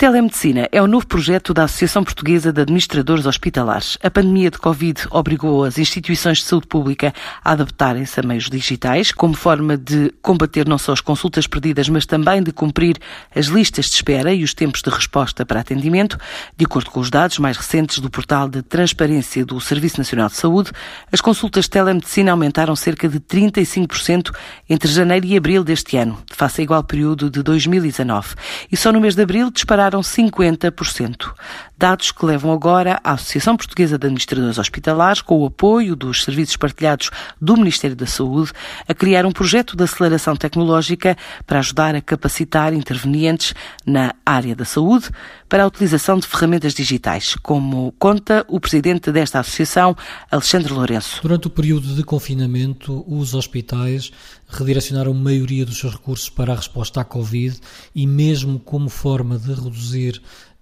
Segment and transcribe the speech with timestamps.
[0.00, 3.98] telemedicina é o novo projeto da Associação Portuguesa de Administradores Hospitalares.
[4.02, 7.12] A pandemia de Covid obrigou as instituições de saúde pública
[7.44, 12.06] a adaptarem-se a meios digitais, como forma de combater não só as consultas perdidas, mas
[12.06, 12.96] também de cumprir
[13.36, 16.16] as listas de espera e os tempos de resposta para atendimento.
[16.56, 20.36] De acordo com os dados mais recentes do portal de transparência do Serviço Nacional de
[20.36, 20.72] Saúde,
[21.12, 24.34] as consultas de telemedicina aumentaram cerca de 35%
[24.66, 28.28] entre janeiro e abril deste ano, face a igual período de 2019.
[28.72, 31.32] E só no mês de abril dispararam 50%.
[31.76, 36.56] Dados que levam agora a Associação Portuguesa de Administradores Hospitalares, com o apoio dos serviços
[36.56, 38.52] partilhados do Ministério da Saúde,
[38.86, 43.54] a criar um projeto de aceleração tecnológica para ajudar a capacitar intervenientes
[43.86, 45.08] na área da saúde
[45.48, 49.96] para a utilização de ferramentas digitais, como conta o presidente desta associação,
[50.30, 51.20] Alexandre Lourenço.
[51.22, 54.12] Durante o período de confinamento, os hospitais
[54.48, 57.58] redirecionaram a maioria dos seus recursos para a resposta à Covid
[57.94, 59.79] e, mesmo como forma de reduzir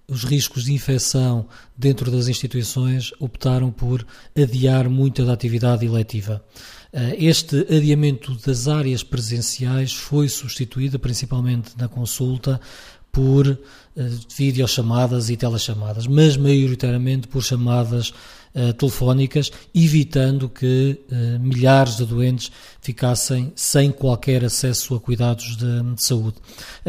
[0.09, 1.47] os riscos de infecção
[1.77, 6.43] dentro das instituições, optaram por adiar muita da atividade eletiva.
[6.91, 12.59] Eh, este adiamento das áreas presenciais foi substituído, principalmente na consulta,
[13.11, 13.59] por
[14.35, 18.13] videochamadas e telechamadas, mas maioritariamente por chamadas
[18.55, 25.81] uh, telefónicas, evitando que uh, milhares de doentes ficassem sem qualquer acesso a cuidados de,
[25.95, 26.37] de saúde.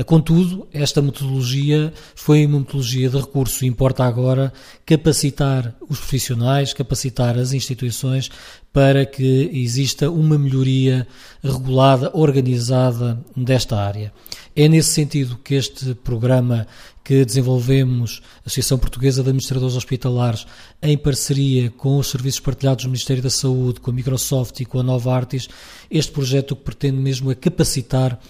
[0.06, 3.64] contudo, esta metodologia foi uma metodologia de recurso.
[3.66, 4.52] Importa agora
[4.86, 8.30] capacitar os profissionais, capacitar as instituições
[8.72, 11.06] para que exista uma melhoria
[11.42, 14.12] regulada, organizada desta área.
[14.54, 16.66] É nesse sentido que este programa
[17.02, 20.46] que desenvolvemos, a Associação Portuguesa de Administradores Hospitalares,
[20.82, 24.78] em parceria com os serviços partilhados do Ministério da Saúde, com a Microsoft e com
[24.78, 25.48] a Nova Artis,
[25.90, 28.20] este projeto que pretende mesmo é capacitar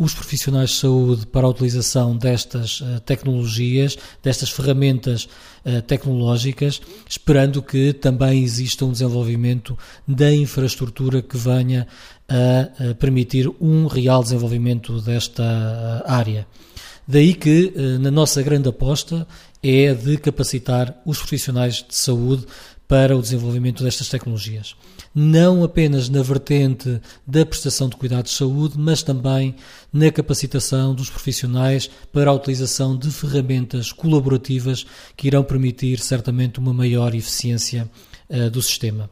[0.00, 5.28] os profissionais de saúde para a utilização destas uh, tecnologias, destas ferramentas
[5.62, 9.78] uh, tecnológicas, esperando que também exista um desenvolvimento
[10.08, 11.86] da infraestrutura que venha
[12.26, 16.46] a, a permitir um real desenvolvimento desta uh, área.
[17.10, 19.26] Daí que, na nossa grande aposta,
[19.60, 22.46] é de capacitar os profissionais de saúde
[22.86, 24.76] para o desenvolvimento destas tecnologias.
[25.12, 29.56] Não apenas na vertente da prestação de cuidados de saúde, mas também
[29.92, 36.72] na capacitação dos profissionais para a utilização de ferramentas colaborativas que irão permitir certamente uma
[36.72, 37.90] maior eficiência
[38.30, 39.10] uh, do sistema.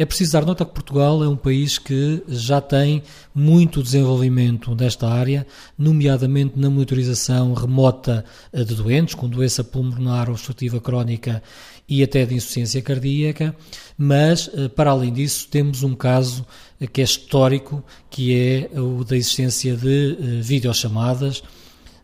[0.00, 3.02] É preciso dar nota que Portugal é um país que já tem
[3.34, 10.80] muito desenvolvimento desta área, nomeadamente na monitorização remota eh, de doentes com doença pulmonar obstrutiva
[10.80, 11.42] crónica
[11.86, 13.54] e até de insuficiência cardíaca,
[13.98, 16.46] mas, eh, para além disso, temos um caso
[16.80, 21.42] eh, que é histórico, que é o da existência de videochamadas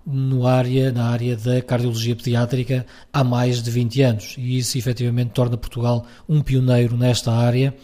[0.06, 5.30] no área, na área da cardiologia pediátrica há mais de 20 anos e isso efetivamente
[5.30, 7.74] torna Portugal um pioneiro nesta área,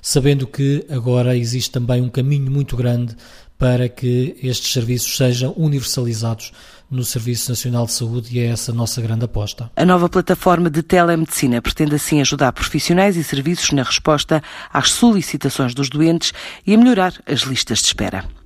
[0.00, 3.16] sabendo que agora existe também um caminho muito grande
[3.58, 6.52] para que estes serviços sejam universalizados
[6.90, 9.70] no Serviço Nacional de Saúde e é essa a nossa grande aposta.
[9.74, 14.42] A nova plataforma de telemedicina pretende assim ajudar profissionais e serviços na resposta
[14.72, 16.32] às solicitações dos doentes
[16.66, 18.41] e a melhorar as listas de espera.